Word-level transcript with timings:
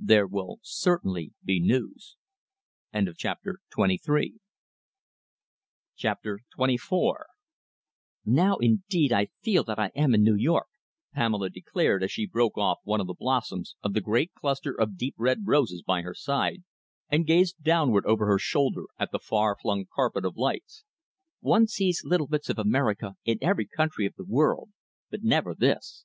"There 0.00 0.26
will 0.26 0.58
certainly 0.64 1.32
be 1.44 1.60
news." 1.60 2.16
CHAPTER 2.92 3.60
XXIV 3.72 4.32
"Now 8.24 8.56
indeed 8.56 9.12
I 9.12 9.28
feel 9.42 9.62
that 9.62 9.78
I 9.78 9.92
am 9.94 10.12
in 10.12 10.24
New 10.24 10.34
York," 10.34 10.66
Pamela 11.14 11.50
declared, 11.50 12.02
as 12.02 12.10
she 12.10 12.26
broke 12.26 12.58
off 12.58 12.80
one 12.82 13.00
of 13.00 13.06
the 13.06 13.14
blossoms 13.14 13.76
of 13.80 13.94
the 13.94 14.00
great 14.00 14.34
cluster 14.34 14.74
of 14.74 14.96
deep 14.96 15.14
red 15.16 15.42
roses 15.46 15.84
by 15.84 16.02
her 16.02 16.14
side, 16.14 16.64
and 17.08 17.24
gazed 17.24 17.62
downward 17.62 18.06
over 18.06 18.26
her 18.26 18.38
shoulder 18.40 18.86
at 18.98 19.12
the 19.12 19.20
far 19.20 19.56
flung 19.56 19.86
carpet 19.94 20.24
of 20.24 20.36
lights. 20.36 20.82
"One 21.38 21.68
sees 21.68 22.02
little 22.04 22.26
bits 22.26 22.48
of 22.50 22.58
America 22.58 23.14
in 23.24 23.38
every 23.40 23.68
country 23.68 24.04
of 24.04 24.16
the 24.16 24.24
world, 24.24 24.72
but 25.10 25.22
never 25.22 25.54
this." 25.54 26.04